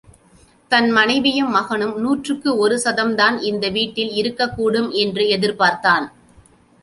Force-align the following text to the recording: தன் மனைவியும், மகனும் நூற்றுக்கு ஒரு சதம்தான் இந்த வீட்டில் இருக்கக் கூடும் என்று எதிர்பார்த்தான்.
தன் 0.71 0.89
மனைவியும், 0.89 1.49
மகனும் 1.49 1.99
நூற்றுக்கு 1.99 2.57
ஒரு 2.57 2.81
சதம்தான் 2.83 3.41
இந்த 3.41 3.69
வீட்டில் 3.69 4.11
இருக்கக் 4.11 4.55
கூடும் 4.55 4.91
என்று 4.91 5.25
எதிர்பார்த்தான். 5.25 6.05